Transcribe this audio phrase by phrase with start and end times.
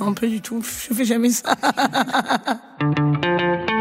[0.00, 0.62] Non, pas du tout.
[0.62, 1.54] Je fais jamais ça.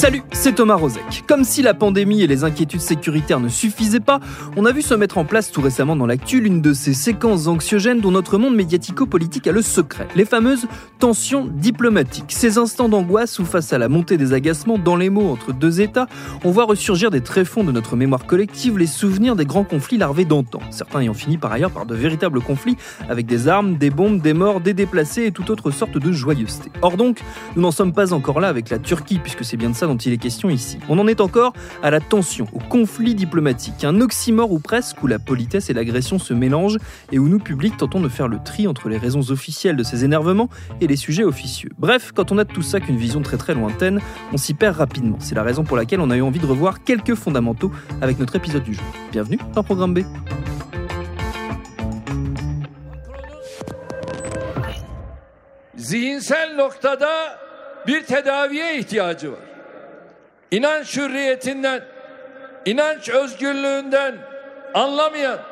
[0.00, 1.24] Salut, c'est Thomas Rozek.
[1.26, 4.18] Comme si la pandémie et les inquiétudes sécuritaires ne suffisaient pas,
[4.56, 7.48] on a vu se mettre en place tout récemment dans l'actu l'une de ces séquences
[7.48, 10.66] anxiogènes dont notre monde médiatico-politique a le secret, les fameuses
[11.00, 12.32] tensions diplomatiques.
[12.32, 15.82] Ces instants d'angoisse où face à la montée des agacements dans les mots entre deux
[15.82, 16.06] États,
[16.44, 20.24] on voit ressurgir des tréfonds de notre mémoire collective les souvenirs des grands conflits larvés
[20.24, 22.78] d'antan, certains ayant fini par ailleurs par de véritables conflits
[23.10, 26.70] avec des armes, des bombes, des morts, des déplacés et toute autre sorte de joyeuseté.
[26.80, 27.20] Or donc,
[27.54, 29.98] nous n'en sommes pas encore là avec la Turquie, puisque c'est bien de ça dont
[29.98, 30.78] il est question ici.
[30.88, 31.52] On en est encore
[31.82, 36.18] à la tension, au conflit diplomatique, un oxymore ou presque où la politesse et l'agression
[36.18, 36.78] se mélangent
[37.12, 40.04] et où nous, publics, tentons de faire le tri entre les raisons officielles de ces
[40.04, 40.48] énervements
[40.80, 41.70] et les sujets officieux.
[41.78, 44.00] Bref, quand on a de tout ça qu'une vision très très lointaine,
[44.32, 45.16] on s'y perd rapidement.
[45.20, 48.36] C'est la raison pour laquelle on a eu envie de revoir quelques fondamentaux avec notre
[48.36, 48.84] épisode du jour.
[49.12, 50.00] Bienvenue dans Programme B.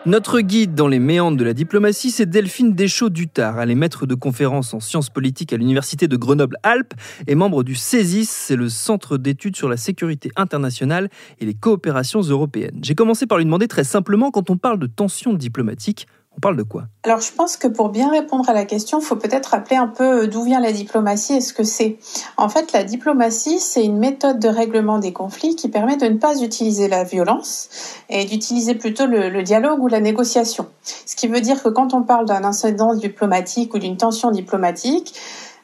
[0.07, 3.61] Notre guide dans les méandres de la diplomatie, c'est Delphine Deschaux-Dutard.
[3.61, 6.95] Elle est maître de conférences en sciences politiques à l'université de Grenoble-Alpes
[7.29, 12.21] et membre du CESIS, c'est le Centre d'études sur la sécurité internationale et les coopérations
[12.21, 12.79] européennes.
[12.83, 16.57] J'ai commencé par lui demander très simplement, quand on parle de tensions diplomatiques, on parle
[16.57, 16.85] de quoi?
[17.03, 19.89] Alors, je pense que pour bien répondre à la question, il faut peut-être rappeler un
[19.89, 21.99] peu d'où vient la diplomatie et ce que c'est.
[22.37, 26.17] En fait, la diplomatie, c'est une méthode de règlement des conflits qui permet de ne
[26.17, 27.69] pas utiliser la violence
[28.09, 30.67] et d'utiliser plutôt le, le dialogue ou la négociation.
[31.07, 35.15] Ce qui veut dire que quand on parle d'un incident diplomatique ou d'une tension diplomatique,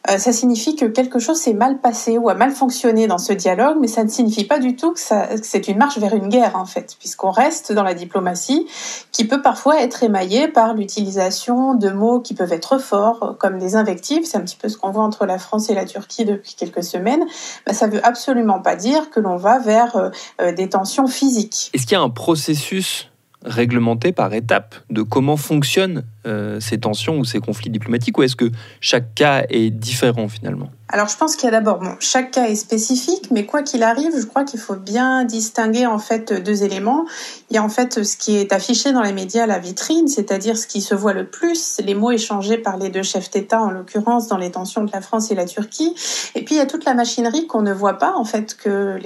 [0.06, 3.78] ça signifie que quelque chose s'est mal passé ou a mal fonctionné dans ce dialogue,
[3.80, 5.00] mais ça ne signifie pas du tout que,
[5.42, 8.66] c'est une marche vers une guerre, en fait, puisqu'on reste dans la diplomatie
[9.12, 13.58] qui peut parfois être émaillée par l'utilisation de mots qui peuvent être forts, euh, comme
[13.58, 14.24] des invectives.
[14.24, 16.82] C'est un petit peu ce qu'on voit entre la France et la Turquie depuis quelques
[16.82, 17.24] semaines.
[17.66, 20.10] Ben, ça veut absolument pas dire que l'on va vers euh,
[20.40, 21.70] euh, des tensions physiques.
[21.74, 23.10] Est-ce qu'il y a un processus
[23.44, 28.36] réglementé par étapes de comment fonctionnent euh, ces tensions ou ces conflits diplomatiques ou est-ce
[28.36, 30.70] que chaque cas est différent finalement?
[30.88, 33.82] Alors je pense qu'il y a d'abord, bon, chaque cas est spécifique, mais quoi qu'il
[33.82, 37.06] arrive, je crois qu'il faut bien distinguer en fait deux éléments.
[37.50, 40.56] Il y a en fait ce qui est affiché dans les médias, la vitrine, c'est-à-dire
[40.56, 43.70] ce qui se voit le plus, les mots échangés par les deux chefs d'État, en
[43.70, 45.94] l'occurrence dans les tensions de la France et la Turquie.
[46.34, 48.98] Et puis il y a toute la machinerie qu'on ne voit pas, en fait, que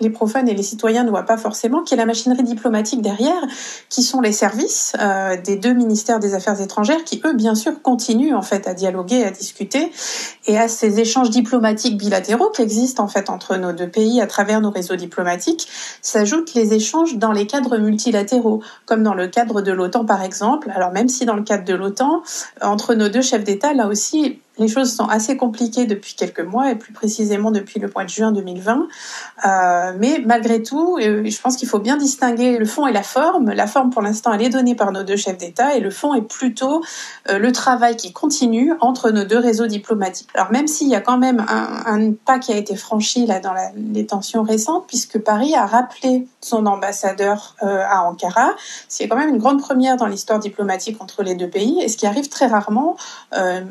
[0.00, 3.42] les profanes et les citoyens ne voient pas forcément, qui est la machinerie diplomatique derrière,
[3.88, 7.82] qui sont les services euh, des deux ministères des Affaires étrangères, qui eux, bien sûr,
[7.82, 9.92] continuent en fait à dialoguer, à discuter
[10.46, 14.26] et à ces échanges diplomatiques bilatéraux qui existent en fait entre nos deux pays à
[14.26, 15.68] travers nos réseaux diplomatiques,
[16.00, 20.72] s'ajoutent les échanges dans les cadres multilatéraux, comme dans le cadre de l'OTAN par exemple.
[20.74, 22.22] Alors même si dans le cadre de l'OTAN,
[22.60, 26.70] entre nos deux chefs d'État, là aussi, les choses sont assez compliquées depuis quelques mois
[26.70, 28.86] et plus précisément depuis le mois de juin 2020.
[29.44, 33.02] Euh, mais malgré tout, euh, je pense qu'il faut bien distinguer le fond et la
[33.02, 33.50] forme.
[33.50, 36.14] La forme, pour l'instant, elle est donnée par nos deux chefs d'État et le fond
[36.14, 36.82] est plutôt
[37.30, 40.28] euh, le travail qui continue entre nos deux réseaux diplomatiques.
[40.34, 43.54] Alors même s'il y a quand même un, pas qui a été franchi là dans
[43.54, 48.50] la- les tensions récentes, puisque Paris a rappelé son ambassadeur à Ankara,
[48.88, 51.96] c'est quand même une grande première dans l'histoire diplomatique entre les deux pays, et ce
[51.96, 52.96] qui arrive très rarement.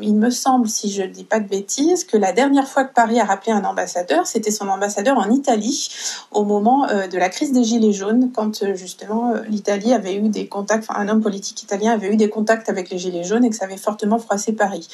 [0.02, 2.94] Il me semble, si je ne dis pas de bêtises, que la dernière fois que
[2.94, 5.90] Paris a rappelé un ambassadeur, c'était son ambassadeur en Italie
[6.32, 10.16] au moment euh, de la crise des Gilets jaunes, quand euh, justement euh, l'Italie avait
[10.16, 13.24] eu des contacts, enfin un homme politique italien avait eu des contacts avec les Gilets
[13.24, 14.88] jaunes et que ça avait fortement froissé Paris.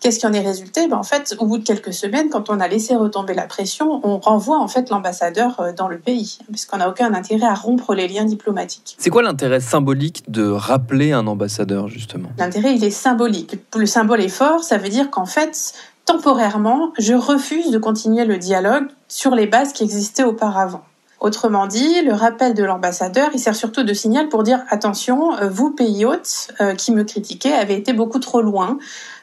[0.00, 0.86] Qu'est-ce qui en est résulté?
[0.88, 4.00] Ben, En fait, au bout de quelques semaines, quand on a laissé retomber la pression,
[4.04, 8.08] on renvoie en fait l'ambassadeur dans le pays, puisqu'on n'a aucun intérêt à rompre les
[8.08, 8.96] liens diplomatiques.
[8.98, 12.28] C'est quoi l'intérêt symbolique de rappeler un ambassadeur justement?
[12.38, 13.56] L'intérêt, il est symbolique.
[13.76, 15.74] Le symbole est fort, ça veut dire qu'en fait,
[16.04, 20.82] temporairement, je refuse de continuer le dialogue sur les bases qui existaient auparavant.
[21.20, 25.48] Autrement dit, le rappel de l'ambassadeur, il sert surtout de signal pour dire attention, euh,
[25.48, 28.78] vous, pays hôtes, euh, qui me critiquez, avez été beaucoup trop loin.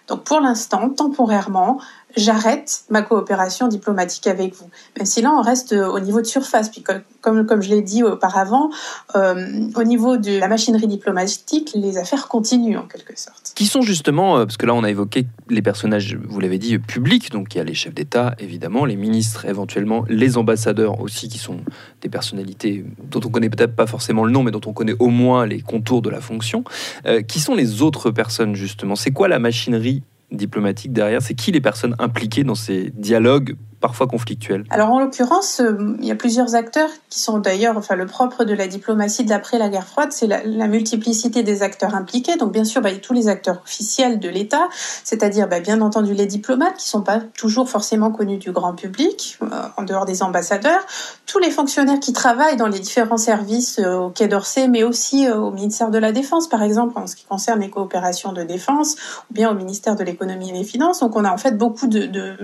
[0.07, 1.80] Donc pour l'instant, temporairement,
[2.16, 4.70] j'arrête ma coopération diplomatique avec vous.
[4.98, 6.70] Même si là, on reste au niveau de surface.
[6.70, 8.70] Puis comme, comme, je l'ai dit auparavant,
[9.16, 13.54] euh, au niveau de la machinerie diplomatique, les affaires continuent en quelque sorte.
[13.56, 16.80] Qui sont justement, euh, parce que là, on a évoqué les personnages, vous l'avez dit,
[16.80, 17.32] publics.
[17.32, 21.38] Donc il y a les chefs d'État, évidemment, les ministres, éventuellement, les ambassadeurs aussi, qui
[21.38, 21.58] sont
[22.02, 25.08] des personnalités dont on connaît peut-être pas forcément le nom, mais dont on connaît au
[25.08, 26.64] moins les contours de la fonction.
[27.06, 28.96] Euh, qui sont les autres personnes, justement?
[28.96, 34.08] C'est quoi la machinerie diplomatique derrière C'est qui les personnes impliquées dans ces dialogues parfois
[34.08, 38.06] conflictuels Alors en l'occurrence, euh, il y a plusieurs acteurs qui sont d'ailleurs, enfin le
[38.06, 42.36] propre de la diplomatie d'après la guerre froide, c'est la, multiplicité des acteurs impliqués.
[42.36, 44.68] Donc bien sûr, bah, il y a tous les acteurs officiels de l'État,
[45.04, 49.40] c'est-à-dire bah, bien entendu les diplomates qui sont pas toujours forcément connus du grand public,
[49.42, 49.48] euh,
[49.78, 50.81] en dehors des ambassadeurs,
[51.26, 55.30] tous les fonctionnaires qui travaillent dans les différents services euh, au Quai d'Orsay, mais aussi
[55.30, 58.96] au ministère de la Défense, par exemple, en ce qui concerne les coopérations de défense,
[59.30, 61.00] ou bien au ministère de l'économie et des finances.
[61.00, 62.38] Donc on a en fait beaucoup de, de,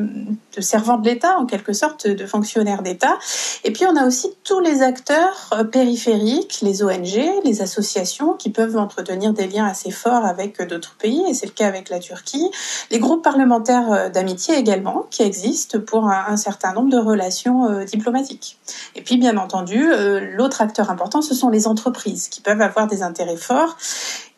[0.56, 3.18] de servants de l'État en quelque sorte, de fonctionnaires d'État.
[3.64, 8.50] Et puis on a aussi tous les acteurs euh, périphériques, les ONG, les associations qui
[8.50, 11.90] peuvent entretenir des liens assez forts avec euh, d'autres pays, et c'est le cas avec
[11.90, 12.50] la Turquie.
[12.92, 18.58] Les groupes parlementaires euh, d'amitié également, qui existent pour un, certain nombre de relations diplomatiques.
[18.96, 19.88] Et puis bien entendu,
[20.34, 23.78] l'autre acteur important, ce sont les entreprises qui peuvent avoir des intérêts forts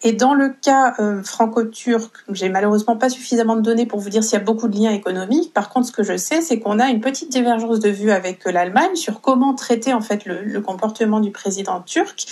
[0.03, 4.23] et dans le cas euh, franco-turc, j'ai malheureusement pas suffisamment de données pour vous dire
[4.23, 5.53] s'il y a beaucoup de liens économiques.
[5.53, 8.45] Par contre, ce que je sais, c'est qu'on a une petite divergence de vue avec
[8.45, 12.27] euh, l'Allemagne sur comment traiter en fait le, comportement du président turc.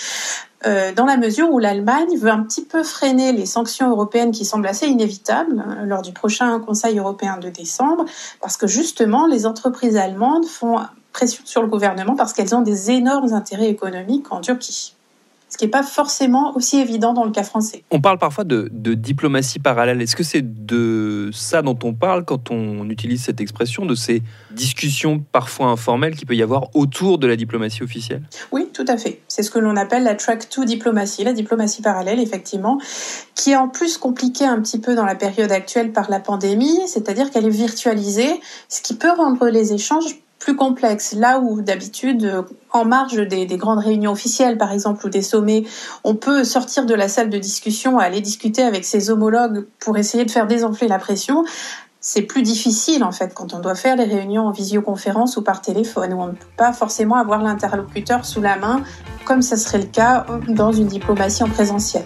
[0.68, 4.46] Euh, dans la mesure où l'Allemagne veut un petit peu freiner les sanctions européennes qui
[4.46, 8.06] semblent assez inévitables hein, lors du prochain Conseil européen de décembre,
[8.42, 10.78] parce que justement les entreprises allemandes font
[11.14, 14.96] pression sur le gouvernement parce qu'elles ont des énormes intérêts économiques en Turquie
[15.50, 17.84] ce qui n'est pas forcément aussi évident dans le cas français.
[17.92, 20.02] On parle parfois de, diplomatie parallèle.
[20.02, 24.22] Est-ce que c'est de ça dont on parle quand on utilise cette expression, de ces
[24.52, 28.24] discussions parfois informelles qu'il peut y avoir autour de la diplomatie officielle?
[28.52, 29.22] Oui, tout à fait.
[29.28, 32.80] C'est ce que l'on appelle la track 2 diplomatie, la diplomatie parallèle, effectivement,
[33.36, 36.80] qui est en plus compliquée un petit peu dans la période actuelle par la pandémie,
[36.88, 41.14] c'est-à-dire qu'elle est virtualisée, ce qui peut rendre les échanges plus complexe.
[41.14, 42.46] Là où d'habitude,
[42.76, 45.64] en marge des, grandes réunions officielles, par exemple, ou des sommets,
[46.04, 50.26] on peut sortir de la salle de discussion, aller discuter avec ses homologues pour essayer
[50.26, 51.46] de faire désenfler la pression.
[52.02, 55.62] C'est plus difficile en fait quand on doit faire les réunions en visioconférence ou par
[55.62, 58.84] téléphone, où on ne peut pas forcément avoir l'interlocuteur sous la main,
[59.26, 62.04] comme ça serait le cas dans une diplomatie en présentiel.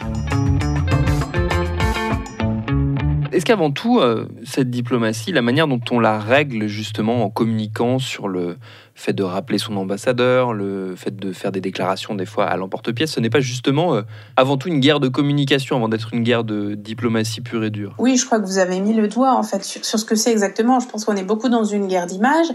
[3.40, 7.98] Est-ce qu'avant tout, euh, cette diplomatie, la manière dont on la règle justement en communiquant
[7.98, 8.58] sur le
[9.00, 13.12] fait de rappeler son ambassadeur, le fait de faire des déclarations des fois à l'emporte-pièce,
[13.12, 14.02] ce n'est pas justement euh,
[14.36, 17.96] avant tout une guerre de communication avant d'être une guerre de diplomatie pure et dure
[17.98, 20.32] Oui, je crois que vous avez mis le doigt en fait sur, ce que c'est
[20.32, 20.80] exactement.
[20.80, 22.48] Je pense qu'on est beaucoup dans une guerre d'image.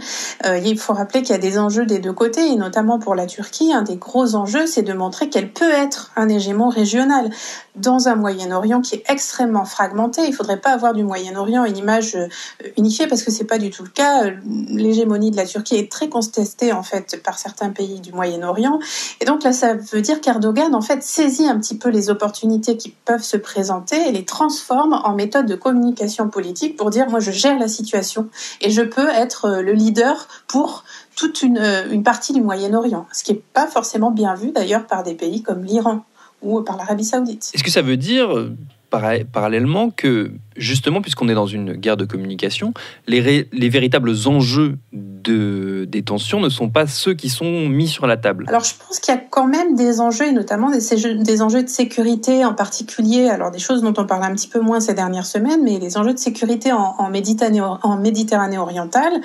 [0.44, 3.14] Euh, il faut rappeler qu'il y a des enjeux des deux côtés et notamment pour
[3.14, 7.30] la Turquie, un des gros enjeux, c'est de montrer qu'elle peut être un hégémon régional
[7.76, 10.22] dans un Moyen-Orient qui est extrêmement fragmenté.
[10.26, 12.28] Il faudrait pas avoir du Moyen-Orient une image euh,
[12.76, 14.24] unifiée parce que c'est pas du tout le cas.
[14.68, 18.78] L'hégémonie de la Turquie est très contestée en fait par certains pays du Moyen-Orient.
[19.20, 22.76] Et donc là, ça veut dire qu'Erdogan en fait saisit un petit peu les opportunités
[22.76, 27.20] qui peuvent se présenter et les transforme en méthode de communication politique pour dire moi
[27.20, 28.28] je gère la situation
[28.60, 30.84] et je peux être euh, le leader pour
[31.16, 34.86] toute une, euh, une partie du Moyen-Orient, ce qui n'est pas forcément bien vu d'ailleurs
[34.86, 36.04] par des pays comme l'Iran
[36.42, 37.52] ou par l'Arabie saoudite.
[37.54, 38.28] Est-ce que ça veut dire
[39.32, 42.72] parallèlement que, justement, puisqu'on est dans une guerre de communication,
[43.06, 48.06] les, les véritables enjeux de, des tensions ne sont pas ceux qui sont mis sur
[48.06, 51.62] la table Alors, je pense qu'il y a quand même des enjeux, notamment des, enjeux
[51.62, 54.94] de sécurité en particulier, alors des choses dont on parle un petit peu moins ces
[54.94, 59.20] dernières semaines, mais les enjeux de sécurité en, Méditerranée, en Méditerranée orientale.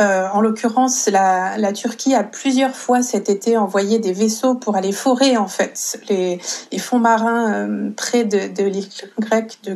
[0.00, 4.92] Euh, en l'occurrence, la, Turquie a plusieurs fois cet été envoyé des vaisseaux pour aller
[4.92, 6.38] forer, en fait, les,
[6.78, 8.88] fonds marins euh, près de, l'île
[9.20, 9.74] grecque de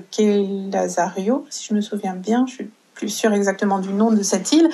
[0.96, 2.46] Kelazario, si je me souviens bien.
[2.46, 4.68] Je suis plus sûre exactement du nom de cette île.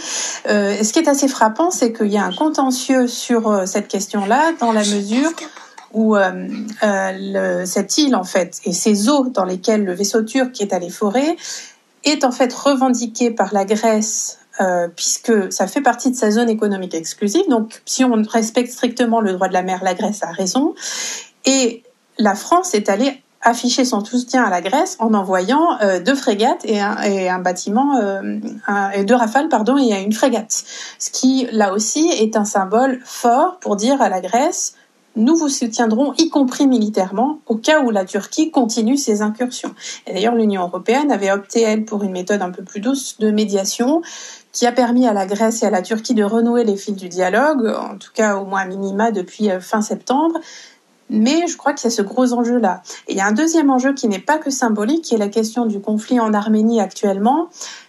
[0.48, 3.88] Euh, ce qui est assez frappant, c'est qu'il y a un contentieux sur euh, cette
[3.88, 5.30] question-là, dans la mesure
[5.92, 10.72] où euh, cette île, en fait, et ces eaux dans lesquelles le vaisseau turc est
[10.72, 11.36] allé forer,
[12.04, 14.38] est en fait revendiquée par la Grèce
[14.94, 17.42] puisque ça fait partie de sa zone économique exclusive.
[17.48, 20.74] Donc, si on respecte strictement le droit de la mer, la Grèce a raison.
[21.46, 21.82] Et
[22.18, 26.64] la France est allée afficher son soutien à la Grèce en envoyant euh, deux frégates
[26.64, 28.38] et un, bâtiment, euh,
[28.94, 30.64] et deux rafales, pardon, et une frégate.
[30.98, 34.74] Ce qui, là aussi, est un symbole fort pour dire à la Grèce,
[35.14, 39.74] nous vous soutiendrons, y compris militairement, au cas où la Turquie continue ses incursions.
[40.06, 43.30] Et d'ailleurs, l'Union européenne avait opté, elle, pour une méthode un peu plus douce de
[43.30, 44.00] médiation
[44.52, 47.08] qui a permis à la Grèce et à la Turquie de renouer les fils du
[47.08, 50.38] dialogue, en tout cas au moins minima depuis euh, fin septembre.
[51.10, 52.82] Mais je crois qu'il y a ce gros enjeu-là.
[53.08, 55.28] Et il y a un deuxième enjeu qui n'est pas que symbolique, qui est la
[55.28, 57.48] question du conflit en Arménie actuellement,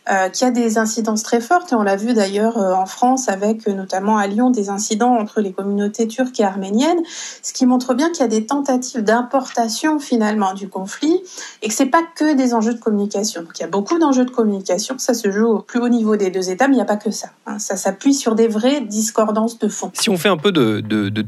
[0.10, 1.72] euh, qui a des incidences très fortes.
[1.72, 5.16] Et on l'a vu d'ailleurs euh, en France avec euh, notamment à Lyon des incidents
[5.16, 7.00] entre les communautés turques et arméniennes,
[7.42, 11.22] ce qui montre bien qu'il y a des tentatives d'importation finalement du conflit
[11.62, 13.44] et que c'est pas que des enjeux de communication.
[13.44, 16.18] Donc il y a beaucoup d'enjeux de communication, ça se joue au plus haut niveau
[16.18, 17.30] des deux États, mais il n'y a pas que ça.
[17.46, 17.58] Hein.
[17.60, 19.90] Ça s'appuie sur des vraies discordances de fond.
[19.94, 20.82] Si on fait un peu de,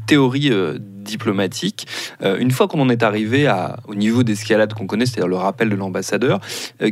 [0.06, 0.50] théorie
[1.06, 1.86] diplomatique.
[2.20, 3.48] Une fois qu'on en est arrivé
[3.86, 6.40] au niveau d'escalade qu'on connaît, c'est-à-dire le rappel de l'ambassadeur,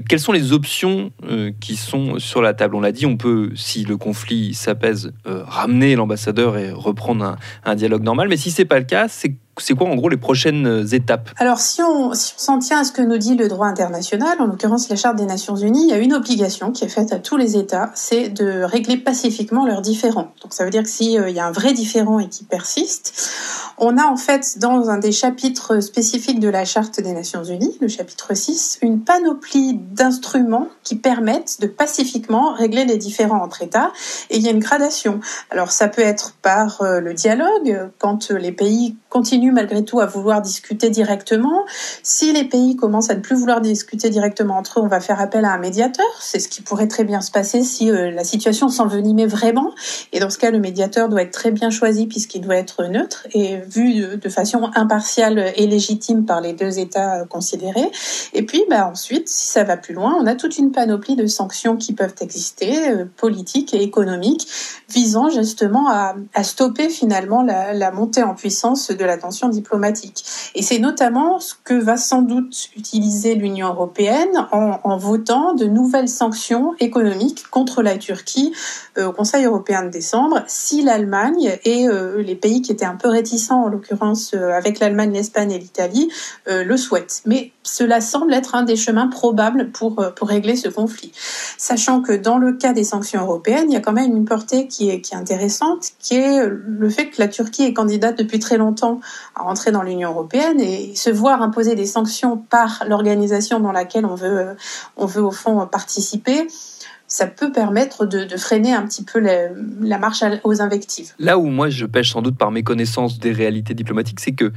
[0.08, 3.50] quelles sont les options euh, qui sont sur la table On l'a dit, on peut,
[3.54, 8.28] si le conflit s'apaise, ramener l'ambassadeur et reprendre un, un, dialogue normal.
[8.28, 11.30] Mais si c'est pas le cas, c'est c'est quoi en gros les prochaines euh, étapes?
[11.36, 14.88] Alors si on s'en tient à ce que nous dit le droit international, en l'occurrence
[14.88, 17.36] la Charte des Nations Unies, il y a une obligation qui est faite à tous
[17.36, 20.32] les États, c'est de régler pacifiquement leurs différends.
[20.42, 23.30] Donc ça veut dire que s'il euh, y a un vrai différend et qui persiste,
[23.78, 27.76] on a en fait dans un des chapitres spécifiques de la Charte des Nations Unies,
[27.80, 33.92] le chapitre 6, une panoplie d'instruments qui permettent de pacifiquement régler les différends entre États
[34.30, 35.20] et il y a une gradation.
[35.50, 40.06] Alors ça peut être par euh, le dialogue, quand les pays continuent malgré tout à
[40.06, 41.64] vouloir discuter directement.
[42.02, 45.20] Si les pays commencent à ne plus vouloir discuter directement entre eux, on va faire
[45.20, 46.06] appel à un médiateur.
[46.20, 49.72] C'est ce qui pourrait très bien se passer si euh, la situation s'envenimait vraiment.
[50.12, 53.26] Et dans ce cas, le médiateur doit être très bien choisi puisqu'il doit être neutre
[53.32, 57.90] et vu de façon impartiale et légitime par les deux États euh, considérés.
[58.32, 61.26] Et puis, bah, ensuite, si ça va plus loin, on a toute une panoplie de
[61.26, 64.46] sanctions qui peuvent exister, euh, politiques et économiques,
[64.88, 70.24] visant justement à, stopper finalement la montée en puissance de la tension diplomatique.
[70.54, 76.08] Et c'est notamment ce que va sans doute utiliser l'Union européenne en, votant de nouvelles
[76.08, 78.52] sanctions économiques contre la Turquie
[78.98, 82.96] euh, au Conseil européen de décembre, si l'Allemagne et euh, les pays qui étaient un
[82.96, 86.10] peu réticents, en l'occurrence euh, avec l'Allemagne, l'Espagne et l'Italie,
[86.46, 87.22] le souhaitent.
[87.26, 91.10] Mais cela semble être un des chemins probables pour, euh, pour régler ce conflit.
[91.58, 94.68] Sachant que dans le cas des sanctions européennes, il y a quand même une portée
[94.68, 98.38] qui est, qui est intéressante, qui est le fait que la Turquie est candidate depuis
[98.38, 99.00] très longtemps
[99.34, 104.04] à rentrer dans l'Union européenne et se voir imposer des sanctions par l'organisation dans laquelle
[104.04, 104.54] on veut, euh,
[104.96, 106.46] on veut au fond participer
[107.06, 109.48] ça peut permettre de, freiner un petit peu la,
[109.80, 111.12] la marche aux invectives.
[111.18, 114.52] Là où moi je pêche sans doute par méconnaissance des réalités diplomatiques, c'est que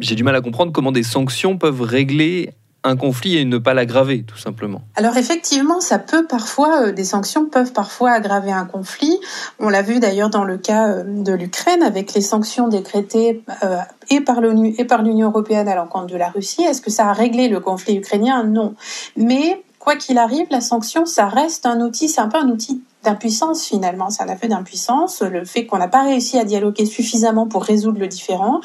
[0.00, 2.50] j'ai du mal à comprendre comment des sanctions peuvent régler
[2.82, 4.80] un conflit et ne pas l'aggraver, tout simplement.
[4.96, 9.18] Alors effectivement, ça peut parfois, euh, des sanctions peuvent parfois aggraver un conflit.
[9.58, 13.76] On l'a vu d'ailleurs dans le cas euh, de l'Ukraine avec les sanctions décrétées euh,
[14.08, 16.62] et par l'ONU et par l'Union européenne à l'encontre de la Russie.
[16.62, 18.44] Est-ce que ça a réglé le conflit ukrainien?
[18.44, 18.74] Non.
[19.16, 22.82] Mais quoi qu'il arrive, la sanction, ça reste un outil, c'est un peu un outil
[23.02, 27.46] d'impuissance finalement, c'est un aveu d'impuissance, le fait qu'on n'a pas réussi à dialoguer suffisamment
[27.46, 28.60] pour résoudre le différent.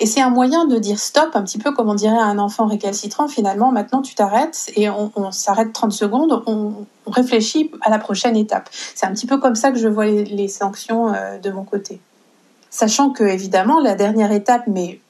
[0.00, 2.38] Et c'est un moyen de dire stop, un petit peu comme on dirait à un
[2.38, 6.72] enfant récalcitrant, finalement, maintenant tu t'arrêtes et on, s'arrête 30 secondes, on,
[7.06, 8.70] réfléchit à la prochaine étape.
[8.94, 11.64] C'est un petit peu comme ça que je vois les, les sanctions euh, de mon
[11.64, 12.00] côté.
[12.70, 15.00] Sachant que, évidemment, la dernière étape, mais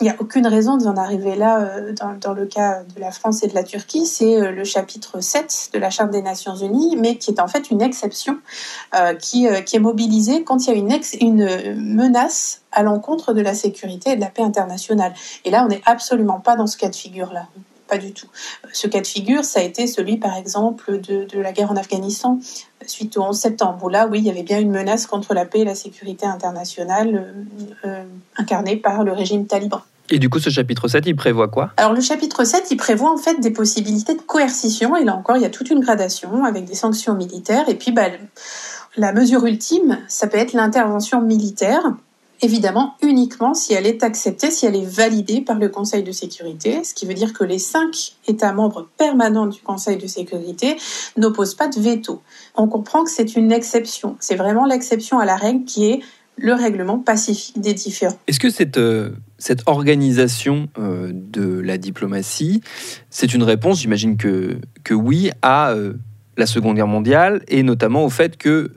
[0.00, 3.42] il n'y a aucune raison d'en arriver là euh, dans, le cas de la France
[3.42, 4.06] et de la Turquie.
[4.06, 7.48] C'est euh, le chapitre 7 de la Charte des Nations Unies, mais qui est en
[7.48, 8.38] fait une exception
[8.94, 14.12] euh, qui, est mobilisée quand il y a une, menace à l'encontre de la sécurité
[14.12, 15.12] et de la paix internationale.
[15.44, 17.48] Et là, on n'est absolument pas dans ce cas de figure-là.
[17.86, 18.28] Pas du tout.
[18.72, 22.38] Ce cas de figure, ça a été celui, par exemple, de, la guerre en Afghanistan
[22.86, 25.44] suite au 11 septembre, où là, oui, il y avait bien une menace contre la
[25.44, 27.34] paix et la sécurité internationale
[28.36, 29.82] incarnée par le régime taliban.
[30.10, 31.70] Et du coup, ce chapitre 7, il prévoit quoi?
[31.76, 34.96] Alors, le chapitre 7, il prévoit en fait des possibilités de coercition.
[34.96, 37.68] Et là encore, il y a toute une gradation avec des sanctions militaires.
[37.68, 38.08] Et puis, bah,
[38.96, 41.94] la mesure ultime, ça peut être l'intervention militaire
[42.42, 46.82] évidemment uniquement si elle est acceptée, si elle est validée par le Conseil de sécurité,
[46.84, 50.76] ce qui veut dire que les cinq États membres permanents du Conseil de sécurité
[51.16, 52.22] n'opposent pas de veto.
[52.56, 56.00] On comprend que c'est une exception, c'est vraiment l'exception à la règle qui est
[56.40, 58.18] le règlement pacifique des différends.
[58.26, 62.62] Est-ce que cette, euh, cette organisation euh, de la diplomatie,
[63.10, 65.94] c'est une réponse, j'imagine que, que oui, à euh,
[66.36, 68.72] la Seconde Guerre mondiale et notamment au fait que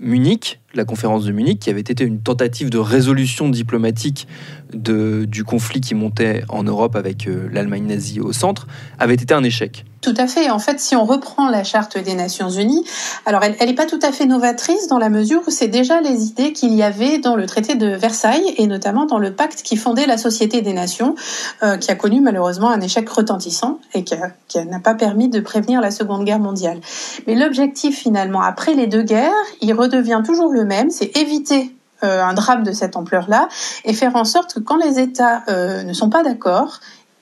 [0.00, 4.28] Munich, la conférence de Munich, qui avait été une tentative de résolution diplomatique
[4.72, 8.68] du conflit qui montait en Europe avec l'Allemagne nazie au centre,
[9.00, 9.84] avait été un échec.
[10.00, 10.48] Tout à fait.
[10.50, 12.84] En fait, si on reprend la charte des Nations Unies,
[13.26, 16.26] alors elle n'est pas tout à fait novatrice dans la mesure où c'est déjà les
[16.26, 19.76] idées qu'il y avait dans le traité de Versailles et notamment dans le pacte qui
[19.76, 21.16] fondait la Société des Nations,
[21.64, 25.80] euh, qui a connu malheureusement un échec retentissant et qui, n'a pas permis de prévenir
[25.80, 26.80] la Seconde Guerre mondiale.
[27.26, 31.74] Mais l'objectif finalement, après les deux guerres, il redevient toujours le même, c'est éviter
[32.04, 33.48] euh, un drame de cette ampleur-là
[33.84, 36.78] et faire en sorte que quand les États euh, ne sont pas d'accord,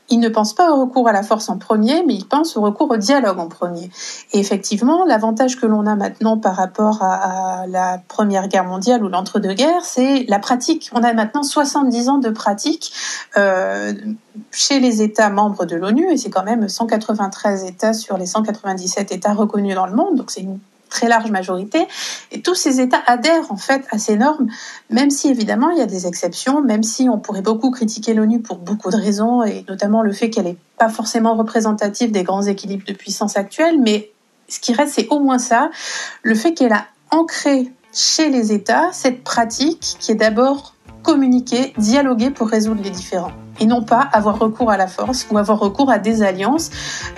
[0.08, 2.60] ils ne pensent pas au recours à la force en premier, mais ils pensent au
[2.60, 3.90] recours au dialogue en premier.
[4.32, 9.08] Et effectivement, l'avantage que l'on a maintenant par rapport à, la Première Guerre mondiale ou
[9.08, 10.90] l'entre-deux-guerres, c'est la pratique.
[10.92, 12.92] On a maintenant 70 ans de pratique
[13.36, 13.92] euh,
[14.52, 19.12] chez les États membres de l'ONU, et c'est quand même 193 États sur les 197
[19.12, 20.46] États reconnus dans le monde, donc c'est
[20.88, 21.86] très large majorité.
[22.32, 24.48] Et tous ces États adhèrent en fait à ces normes,
[24.90, 28.40] même si évidemment il y a des exceptions, même si on pourrait beaucoup critiquer l'ONU
[28.40, 32.42] pour beaucoup de raisons, et notamment le fait qu'elle n'est pas forcément représentative des grands
[32.42, 33.80] équilibres de puissance actuels.
[33.80, 34.10] Mais
[34.48, 35.70] ce qui reste, c'est au moins ça,
[36.22, 42.30] le fait qu'elle a ancré chez les États cette pratique qui est d'abord communiquer, dialoguer
[42.30, 45.90] pour résoudre les différends et non pas avoir recours à la force ou avoir recours
[45.90, 46.70] à des alliances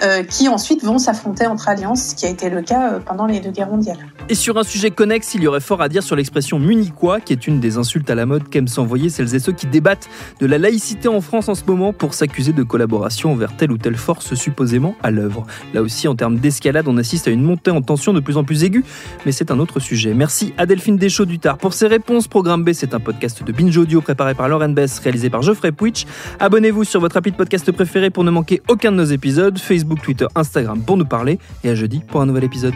[0.03, 3.27] euh, qui ensuite vont s'affronter entre alliances, ce qui a été le cas euh, pendant
[3.27, 3.99] les deux guerres mondiales.
[4.29, 7.33] Et sur un sujet connexe, il y aurait fort à dire sur l'expression munichois, qui
[7.33, 10.09] est une des insultes à la mode qu'aiment s'envoyer celles et ceux qui débattent
[10.41, 13.79] de la laïcité en France en ce moment pour s'accuser de collaboration envers telle ou
[13.79, 15.47] telle force supposément à l'œuvre.
[15.75, 18.45] Là aussi, en termes d'escalade, on assiste à une montée en tension de plus en
[18.45, 18.85] plus aiguë,
[19.27, 20.15] mais c'est un autre sujet.
[20.15, 22.29] Merci à Delphine Deschaux du Tard pour ses réponses.
[22.29, 25.73] Programme B, c'est un podcast de Binge Audio préparé par Lauren Bess, réalisé par Geoffrey
[25.73, 26.07] Pouich.
[26.41, 30.03] Abonnez-vous sur votre appli de podcast préféré pour ne manquer aucun de nos épisodes, Facebook,
[30.03, 32.75] Twitter, Instagram pour nous parler, et à jeudi pour un nouvel épisode.